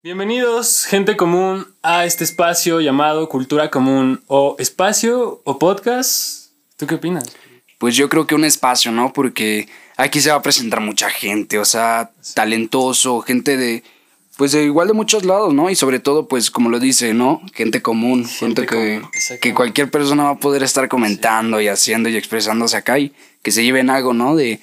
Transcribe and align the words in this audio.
Bienvenidos, 0.00 0.84
gente 0.84 1.16
común, 1.16 1.66
a 1.82 2.04
este 2.04 2.22
espacio 2.22 2.80
llamado 2.80 3.28
Cultura 3.28 3.68
Común 3.68 4.22
o 4.28 4.54
espacio 4.60 5.42
o 5.42 5.58
podcast. 5.58 6.52
¿Tú 6.76 6.86
qué 6.86 6.94
opinas? 6.94 7.24
Pues 7.78 7.96
yo 7.96 8.08
creo 8.08 8.24
que 8.24 8.36
un 8.36 8.44
espacio, 8.44 8.92
¿no? 8.92 9.12
Porque 9.12 9.68
aquí 9.96 10.20
se 10.20 10.30
va 10.30 10.36
a 10.36 10.42
presentar 10.42 10.80
mucha 10.80 11.10
gente, 11.10 11.58
o 11.58 11.64
sea, 11.64 12.12
talentoso, 12.34 13.22
gente 13.22 13.56
de, 13.56 13.82
pues 14.36 14.52
de 14.52 14.62
igual 14.62 14.86
de 14.86 14.94
muchos 14.94 15.24
lados, 15.24 15.52
¿no? 15.52 15.68
Y 15.68 15.74
sobre 15.74 15.98
todo, 15.98 16.28
pues 16.28 16.52
como 16.52 16.70
lo 16.70 16.78
dice, 16.78 17.12
¿no? 17.12 17.42
Gente 17.52 17.82
común, 17.82 18.24
gente, 18.24 18.66
que, 18.66 19.02
que 19.40 19.52
cualquier 19.52 19.90
persona 19.90 20.22
va 20.22 20.30
a 20.30 20.38
poder 20.38 20.62
estar 20.62 20.88
comentando 20.88 21.60
y 21.60 21.66
haciendo 21.66 22.08
y 22.08 22.16
expresándose 22.16 22.76
acá 22.76 23.00
y 23.00 23.12
que 23.42 23.50
se 23.50 23.64
lleven 23.64 23.90
algo, 23.90 24.14
¿no? 24.14 24.36
De, 24.36 24.60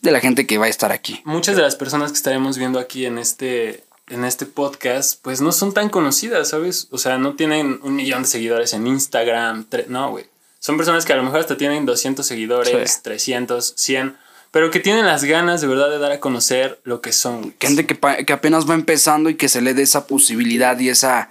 de 0.00 0.12
la 0.12 0.20
gente 0.20 0.46
que 0.46 0.58
va 0.58 0.66
a 0.66 0.68
estar 0.68 0.92
aquí. 0.92 1.22
Muchas 1.24 1.56
de 1.56 1.62
las 1.62 1.74
personas 1.74 2.12
que 2.12 2.18
estaremos 2.18 2.56
viendo 2.56 2.78
aquí 2.78 3.04
en 3.04 3.18
este, 3.18 3.82
en 4.08 4.24
este 4.24 4.46
podcast, 4.46 5.20
pues 5.22 5.40
no 5.40 5.52
son 5.52 5.72
tan 5.74 5.88
conocidas, 5.88 6.48
¿sabes? 6.48 6.88
O 6.90 6.98
sea, 6.98 7.18
no 7.18 7.34
tienen 7.34 7.80
un 7.82 7.96
millón 7.96 8.22
de 8.22 8.28
seguidores 8.28 8.72
en 8.72 8.86
Instagram, 8.86 9.66
no, 9.88 10.10
güey. 10.10 10.26
Son 10.60 10.76
personas 10.76 11.04
que 11.04 11.12
a 11.12 11.16
lo 11.16 11.22
mejor 11.22 11.40
hasta 11.40 11.56
tienen 11.56 11.86
200 11.86 12.26
seguidores, 12.26 12.92
Sí. 12.92 13.00
300, 13.02 13.74
100, 13.76 14.16
pero 14.50 14.70
que 14.70 14.80
tienen 14.80 15.06
las 15.06 15.24
ganas 15.24 15.60
de 15.60 15.66
verdad 15.66 15.90
de 15.90 15.98
dar 15.98 16.12
a 16.12 16.20
conocer 16.20 16.80
lo 16.84 17.00
que 17.00 17.12
son. 17.12 17.54
Gente 17.60 17.86
que, 17.86 17.98
que 18.24 18.32
apenas 18.32 18.68
va 18.68 18.74
empezando 18.74 19.28
y 19.28 19.34
que 19.34 19.48
se 19.48 19.60
le 19.60 19.74
dé 19.74 19.82
esa 19.82 20.06
posibilidad 20.06 20.78
y 20.78 20.88
esa, 20.88 21.30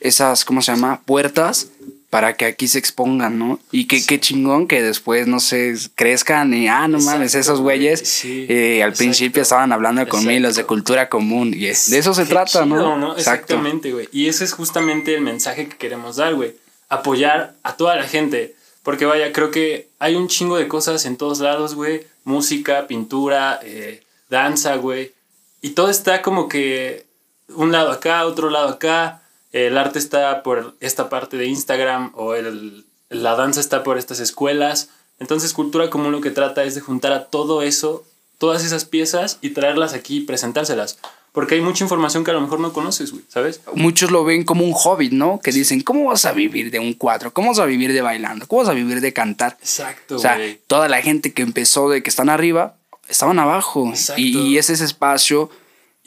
esas, 0.00 0.44
¿cómo 0.44 0.60
se 0.60 0.72
llama? 0.72 1.00
Puertas 1.04 1.68
para 2.10 2.36
que 2.36 2.46
aquí 2.46 2.68
se 2.68 2.78
expongan, 2.78 3.38
¿no? 3.38 3.60
Y 3.70 3.86
que 3.86 4.04
qué 4.06 4.18
chingón 4.18 4.66
que 4.66 4.82
después, 4.82 5.26
no 5.26 5.40
sé, 5.40 5.74
crezcan 5.94 6.54
y, 6.54 6.66
ah, 6.68 6.88
no 6.88 6.98
mames, 7.00 7.34
Exacto, 7.34 7.38
esos 7.38 7.60
güeyes 7.60 8.00
sí, 8.00 8.46
eh, 8.48 8.82
al 8.82 8.90
exacto. 8.90 8.98
principio 8.98 9.42
estaban 9.42 9.72
hablando 9.72 10.08
conmigo, 10.08 10.40
los 10.40 10.56
de 10.56 10.64
cultura 10.64 11.08
común, 11.10 11.52
y 11.54 11.66
es- 11.66 11.90
de 11.90 11.98
eso 11.98 12.14
se 12.14 12.24
trata, 12.24 12.64
¿no? 12.64 12.76
chido, 12.78 13.16
Exactamente, 13.16 13.92
güey. 13.92 14.08
Y 14.10 14.28
ese 14.28 14.44
es 14.44 14.52
justamente 14.54 15.14
el 15.14 15.20
mensaje 15.20 15.68
que 15.68 15.76
queremos 15.76 16.16
dar, 16.16 16.34
güey. 16.34 16.54
Apoyar 16.88 17.54
a 17.62 17.76
toda 17.76 17.96
la 17.96 18.04
gente. 18.04 18.54
Porque 18.82 19.04
vaya, 19.04 19.32
creo 19.32 19.50
que 19.50 19.88
hay 19.98 20.14
un 20.14 20.28
chingo 20.28 20.56
de 20.56 20.66
cosas 20.66 21.04
en 21.04 21.18
todos 21.18 21.40
lados, 21.40 21.74
güey. 21.74 22.06
Música, 22.24 22.86
pintura, 22.86 23.60
eh, 23.62 24.02
danza, 24.30 24.76
güey. 24.76 25.12
Y 25.60 25.70
todo 25.70 25.90
está 25.90 26.22
como 26.22 26.48
que 26.48 27.04
un 27.48 27.70
lado 27.70 27.90
acá, 27.90 28.24
otro 28.24 28.48
lado 28.48 28.68
acá. 28.70 29.20
El 29.52 29.78
arte 29.78 29.98
está 29.98 30.42
por 30.42 30.74
esta 30.80 31.08
parte 31.08 31.36
de 31.36 31.46
Instagram 31.46 32.12
o 32.14 32.34
el, 32.34 32.84
la 33.08 33.34
danza 33.34 33.60
está 33.60 33.82
por 33.82 33.98
estas 33.98 34.20
escuelas. 34.20 34.90
Entonces, 35.18 35.52
Cultura 35.52 35.90
Común 35.90 36.12
lo 36.12 36.20
que 36.20 36.30
trata 36.30 36.64
es 36.64 36.74
de 36.74 36.80
juntar 36.80 37.12
a 37.12 37.24
todo 37.26 37.62
eso, 37.62 38.04
todas 38.38 38.64
esas 38.64 38.84
piezas 38.84 39.38
y 39.40 39.50
traerlas 39.50 39.94
aquí 39.94 40.18
y 40.18 40.20
presentárselas. 40.20 40.98
Porque 41.32 41.54
hay 41.56 41.60
mucha 41.60 41.84
información 41.84 42.24
que 42.24 42.30
a 42.30 42.34
lo 42.34 42.40
mejor 42.40 42.58
no 42.58 42.72
conoces, 42.72 43.12
güey, 43.12 43.22
¿sabes? 43.28 43.60
Muchos 43.74 44.10
lo 44.10 44.24
ven 44.24 44.44
como 44.44 44.64
un 44.64 44.72
hobby, 44.72 45.10
¿no? 45.10 45.40
Que 45.40 45.52
dicen, 45.52 45.82
¿cómo 45.82 46.06
vas 46.06 46.24
a 46.24 46.32
vivir 46.32 46.70
de 46.70 46.78
un 46.78 46.94
cuadro? 46.94 47.32
¿Cómo 47.32 47.48
vas 47.48 47.58
a 47.58 47.66
vivir 47.66 47.92
de 47.92 48.00
bailando? 48.00 48.46
¿Cómo 48.48 48.62
vas 48.62 48.70
a 48.70 48.74
vivir 48.74 49.00
de 49.00 49.12
cantar? 49.12 49.56
Exacto, 49.60 50.16
O 50.16 50.18
sea, 50.18 50.36
güey. 50.36 50.58
toda 50.66 50.88
la 50.88 51.00
gente 51.02 51.32
que 51.32 51.42
empezó 51.42 51.90
de 51.90 52.02
que 52.02 52.10
están 52.10 52.28
arriba, 52.28 52.76
estaban 53.08 53.38
abajo. 53.38 53.88
Exacto. 53.90 54.20
Y, 54.20 54.36
y 54.38 54.58
es 54.58 54.70
ese 54.70 54.84
espacio. 54.84 55.50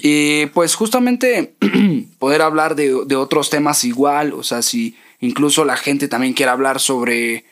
Y 0.00 0.46
pues 0.46 0.76
justamente 0.76 1.56
poder 2.20 2.42
hablar 2.42 2.76
de, 2.76 3.04
de 3.04 3.16
otros 3.16 3.50
temas 3.50 3.82
igual, 3.82 4.32
o 4.32 4.44
sea, 4.44 4.62
si 4.62 4.96
incluso 5.18 5.64
la 5.64 5.76
gente 5.76 6.06
también 6.06 6.34
quiere 6.34 6.52
hablar 6.52 6.78
sobre, 6.78 7.44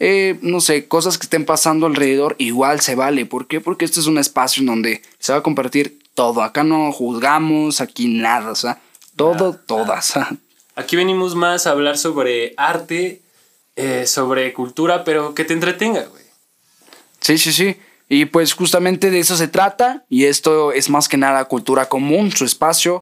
eh, 0.00 0.36
no 0.42 0.60
sé, 0.60 0.88
cosas 0.88 1.16
que 1.16 1.26
estén 1.26 1.44
pasando 1.44 1.86
alrededor, 1.86 2.34
igual 2.38 2.80
se 2.80 2.96
vale. 2.96 3.24
¿Por 3.24 3.46
qué? 3.46 3.60
Porque 3.60 3.84
este 3.84 4.00
es 4.00 4.06
un 4.06 4.18
espacio 4.18 4.62
en 4.62 4.66
donde 4.66 5.02
se 5.20 5.32
va 5.32 5.38
a 5.38 5.42
compartir 5.44 6.00
todo. 6.14 6.42
Acá 6.42 6.64
no 6.64 6.90
juzgamos, 6.90 7.80
aquí 7.80 8.08
nada, 8.08 8.50
o 8.50 8.56
sea, 8.56 8.80
todo, 9.14 9.54
todas. 9.54 10.14
Aquí 10.74 10.96
venimos 10.96 11.34
más 11.34 11.66
a 11.66 11.72
hablar 11.72 11.98
sobre 11.98 12.54
arte, 12.56 13.20
eh, 13.76 14.06
sobre 14.06 14.54
cultura, 14.54 15.04
pero 15.04 15.34
que 15.34 15.44
te 15.44 15.52
entretenga, 15.52 16.04
güey. 16.06 16.24
Sí, 17.20 17.36
sí, 17.36 17.52
sí. 17.52 17.76
Y 18.14 18.26
pues 18.26 18.52
justamente 18.52 19.10
de 19.10 19.20
eso 19.20 19.38
se 19.38 19.48
trata 19.48 20.04
y 20.10 20.24
esto 20.24 20.72
es 20.72 20.90
más 20.90 21.08
que 21.08 21.16
nada 21.16 21.46
cultura 21.46 21.88
común, 21.88 22.30
su 22.30 22.44
espacio 22.44 22.90